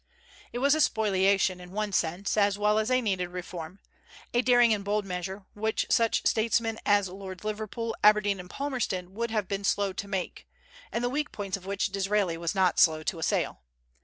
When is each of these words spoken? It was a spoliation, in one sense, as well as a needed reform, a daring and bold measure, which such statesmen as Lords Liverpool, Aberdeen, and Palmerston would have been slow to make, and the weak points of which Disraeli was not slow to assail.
It 0.51 0.57
was 0.57 0.73
a 0.73 0.81
spoliation, 0.81 1.61
in 1.61 1.69
one 1.73 1.91
sense, 1.91 2.35
as 2.35 2.57
well 2.57 2.79
as 2.79 2.89
a 2.89 3.01
needed 3.03 3.27
reform, 3.29 3.79
a 4.33 4.41
daring 4.41 4.73
and 4.73 4.83
bold 4.83 5.05
measure, 5.05 5.45
which 5.53 5.85
such 5.91 6.25
statesmen 6.25 6.79
as 6.87 7.07
Lords 7.07 7.43
Liverpool, 7.43 7.95
Aberdeen, 8.03 8.39
and 8.39 8.49
Palmerston 8.49 9.13
would 9.13 9.29
have 9.29 9.47
been 9.47 9.63
slow 9.63 9.93
to 9.93 10.07
make, 10.07 10.47
and 10.91 11.03
the 11.03 11.09
weak 11.09 11.31
points 11.31 11.55
of 11.55 11.67
which 11.67 11.89
Disraeli 11.91 12.35
was 12.35 12.55
not 12.55 12.79
slow 12.79 13.03
to 13.03 13.19
assail. 13.19 13.61